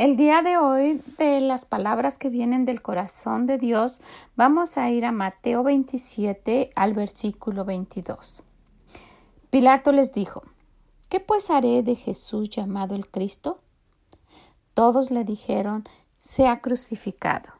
[0.00, 4.00] El día de hoy, de las palabras que vienen del corazón de Dios,
[4.34, 8.42] vamos a ir a Mateo 27 al versículo 22.
[9.50, 10.42] Pilato les dijo,
[11.10, 13.60] ¿Qué pues haré de Jesús llamado el Cristo?
[14.72, 15.84] Todos le dijeron,
[16.16, 17.50] sea crucificado.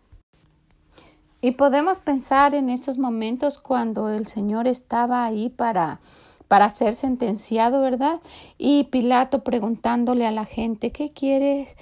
[1.42, 6.00] Y podemos pensar en esos momentos cuando el Señor estaba ahí para
[6.48, 8.20] para ser sentenciado, ¿verdad?
[8.58, 11.76] Y Pilato preguntándole a la gente, ¿qué quieres?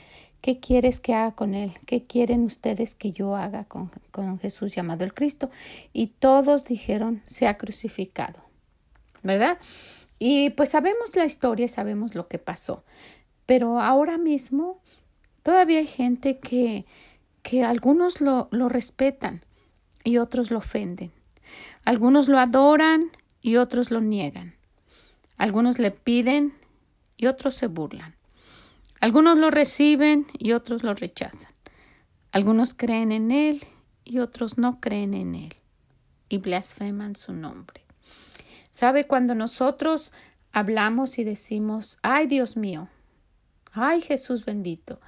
[0.49, 1.75] ¿Qué quieres que haga con él?
[1.85, 5.51] ¿Qué quieren ustedes que yo haga con, con Jesús llamado el Cristo?
[5.93, 8.43] Y todos dijeron, se ha crucificado,
[9.23, 9.59] ¿verdad?
[10.19, 12.83] Y pues sabemos la historia, sabemos lo que pasó.
[13.45, 14.81] Pero ahora mismo
[15.43, 16.87] todavía hay gente que,
[17.43, 19.45] que algunos lo, lo respetan
[20.03, 21.13] y otros lo ofenden.
[21.85, 23.11] Algunos lo adoran
[23.43, 24.55] y otros lo niegan.
[25.37, 26.55] Algunos le piden
[27.19, 28.18] y otros se burlan.
[29.01, 31.53] Algunos lo reciben y otros lo rechazan.
[32.33, 33.63] Algunos creen en Él
[34.05, 35.55] y otros no creen en Él
[36.29, 37.85] y blasfeman su nombre.
[38.71, 40.13] ¿Sabe cuando nosotros
[40.53, 42.89] hablamos y decimos, ay Dios mío,
[43.73, 45.01] ay Jesús bendito,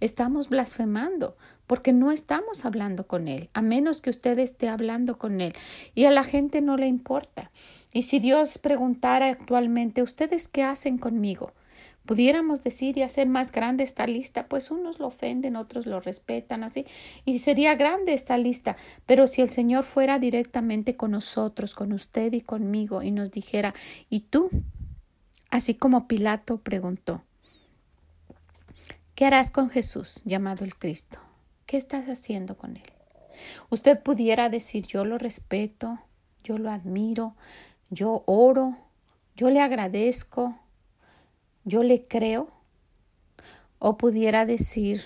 [0.00, 5.40] estamos blasfemando porque no estamos hablando con Él, a menos que usted esté hablando con
[5.40, 5.52] Él
[5.94, 7.50] y a la gente no le importa.
[7.92, 11.52] Y si Dios preguntara actualmente, ¿ustedes qué hacen conmigo?
[12.08, 16.64] Pudiéramos decir y hacer más grande esta lista, pues unos lo ofenden, otros lo respetan,
[16.64, 16.86] así,
[17.26, 22.32] y sería grande esta lista, pero si el Señor fuera directamente con nosotros, con usted
[22.32, 23.74] y conmigo, y nos dijera,
[24.08, 24.48] ¿y tú?
[25.50, 27.24] Así como Pilato preguntó,
[29.14, 31.18] ¿qué harás con Jesús llamado el Cristo?
[31.66, 32.90] ¿Qué estás haciendo con él?
[33.68, 35.98] Usted pudiera decir, yo lo respeto,
[36.42, 37.34] yo lo admiro,
[37.90, 38.78] yo oro,
[39.36, 40.58] yo le agradezco,
[41.68, 42.48] yo le creo
[43.78, 45.02] o pudiera decir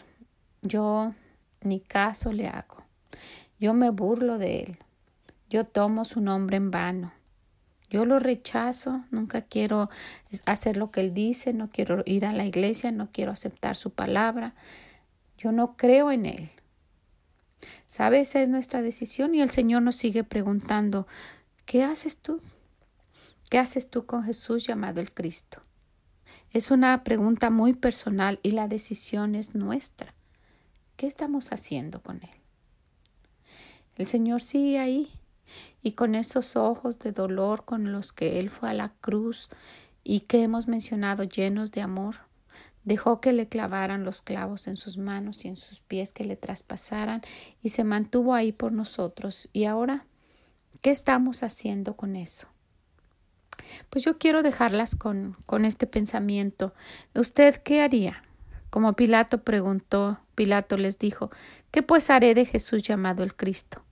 [0.62, 1.12] yo
[1.60, 2.84] ni caso le hago.
[3.58, 4.78] Yo me burlo de él.
[5.50, 7.12] Yo tomo su nombre en vano.
[7.90, 9.90] Yo lo rechazo, nunca quiero
[10.46, 13.90] hacer lo que él dice, no quiero ir a la iglesia, no quiero aceptar su
[13.90, 14.54] palabra.
[15.36, 16.50] Yo no creo en él.
[17.88, 18.20] ¿Sabe?
[18.20, 21.06] Esa es nuestra decisión y el Señor nos sigue preguntando,
[21.66, 22.40] ¿qué haces tú?
[23.50, 25.60] ¿Qué haces tú con Jesús llamado el Cristo?
[26.52, 30.14] Es una pregunta muy personal y la decisión es nuestra.
[30.96, 32.28] ¿Qué estamos haciendo con Él?
[33.96, 35.10] El Señor sigue ahí
[35.82, 39.48] y con esos ojos de dolor con los que Él fue a la cruz
[40.04, 42.16] y que hemos mencionado llenos de amor,
[42.84, 46.36] dejó que le clavaran los clavos en sus manos y en sus pies, que le
[46.36, 47.22] traspasaran
[47.62, 49.48] y se mantuvo ahí por nosotros.
[49.54, 50.04] Y ahora,
[50.82, 52.51] ¿qué estamos haciendo con eso?
[53.90, 56.74] Pues yo quiero dejarlas con, con este pensamiento.
[57.14, 58.22] ¿Usted qué haría?
[58.70, 61.30] Como Pilato preguntó, Pilato les dijo,
[61.70, 63.82] ¿qué pues haré de Jesús llamado el Cristo?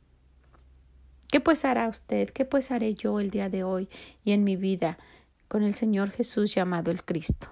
[1.31, 2.31] ¿Qué pues hará usted?
[2.31, 3.89] ¿Qué pues haré yo el día de hoy
[4.25, 4.99] y en mi vida
[5.49, 7.49] con el Señor Jesús llamado el Cristo?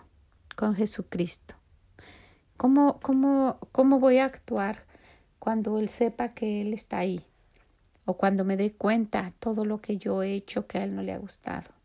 [0.57, 1.55] Con Jesucristo.
[2.57, 4.85] ¿Cómo, cómo, cómo voy a actuar
[5.39, 7.25] cuando Él sepa que Él está ahí?
[8.05, 11.03] O cuando me dé cuenta todo lo que yo he hecho que a Él no
[11.03, 11.78] le ha gustado.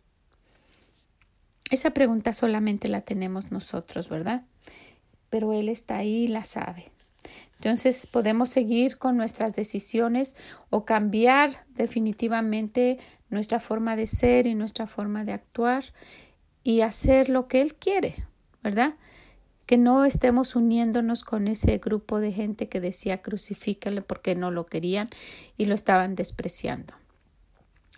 [1.73, 4.44] Esa pregunta solamente la tenemos nosotros, ¿verdad?
[5.31, 6.91] Pero Él está ahí y la sabe.
[7.58, 10.35] Entonces podemos seguir con nuestras decisiones
[10.70, 12.99] o cambiar definitivamente
[13.31, 15.84] nuestra forma de ser y nuestra forma de actuar
[16.61, 18.23] y hacer lo que Él quiere,
[18.61, 18.93] ¿verdad?
[19.66, 24.67] Que no estemos uniéndonos con ese grupo de gente que decía crucifícale porque no lo
[24.67, 25.09] querían
[25.58, 26.93] y lo estaban despreciando.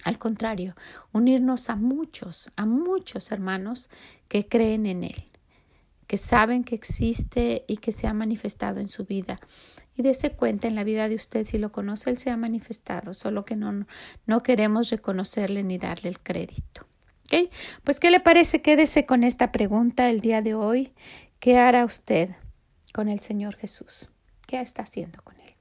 [0.06, 0.76] Al contrario,
[1.14, 3.90] unirnos a muchos, a muchos hermanos
[4.28, 5.26] que creen en Él,
[6.06, 9.40] que saben que existe y que se ha manifestado en su vida.
[9.98, 13.16] Y dése cuenta en la vida de usted, si lo conoce, Él se ha manifestado,
[13.16, 13.88] solo que no,
[14.28, 16.86] no queremos reconocerle ni darle el crédito.
[17.26, 17.50] ¿Okay?
[17.84, 18.62] Pues, ¿qué le parece?
[18.62, 20.94] Quédese con esta pregunta el día de hoy.
[21.40, 22.30] ¿Qué hará usted
[22.94, 24.10] con el Señor Jesús?
[24.46, 25.56] ¿Qué está haciendo con Él?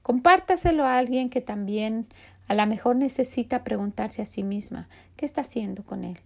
[0.00, 2.08] Compártaselo a alguien que también
[2.50, 6.18] a lo mejor necesita preguntarse a sí misma, ¿qué está haciendo con él?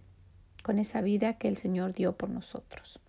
[0.63, 2.99] Con esa vida que el Señor dio por nosotros.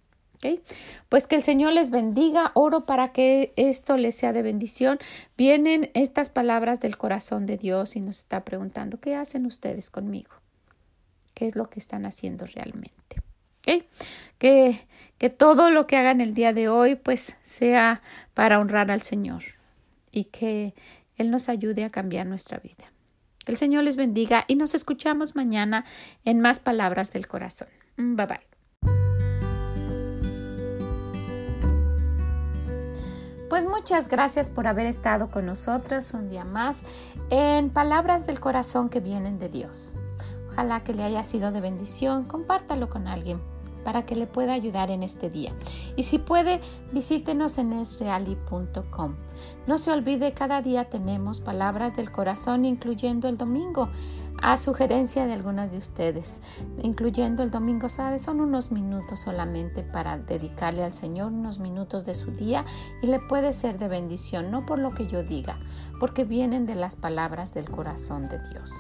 [1.09, 4.99] Pues que el Señor les bendiga, oro para que esto les sea de bendición.
[5.35, 10.33] Vienen estas palabras del corazón de Dios y nos está preguntando, ¿qué hacen ustedes conmigo?
[11.33, 13.23] ¿Qué es lo que están haciendo realmente?
[14.37, 14.87] Que,
[15.17, 18.03] que todo lo que hagan el día de hoy pues sea
[18.35, 19.43] para honrar al Señor
[20.13, 20.75] y que
[21.17, 22.93] Él nos ayude a cambiar nuestra vida.
[23.47, 25.85] El Señor les bendiga y nos escuchamos mañana
[26.25, 27.69] en más palabras del corazón.
[27.97, 28.41] Bye bye.
[33.49, 36.83] Pues muchas gracias por haber estado con nosotros un día más
[37.31, 39.95] en Palabras del Corazón que vienen de Dios.
[40.51, 43.41] Ojalá que le haya sido de bendición, compártalo con alguien
[43.87, 45.53] para que le pueda ayudar en este día.
[45.95, 46.61] Y si puede,
[46.91, 49.15] visítenos en esreali.com.
[49.69, 53.89] No se olvide, cada día tenemos palabras del corazón, incluyendo el domingo
[54.43, 56.41] a sugerencia de algunas de ustedes,
[56.83, 58.19] incluyendo el domingo, ¿sabe?
[58.19, 62.65] Son unos minutos solamente para dedicarle al Señor unos minutos de su día
[63.03, 65.61] y le puede ser de bendición, no por lo que yo diga,
[66.01, 68.73] porque vienen de las palabras del corazón de Dios.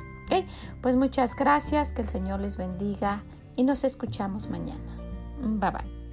[0.83, 3.23] Pues muchas gracias, que el Señor les bendiga
[3.57, 4.96] y nos escuchamos mañana.
[5.47, 6.06] Bye bye.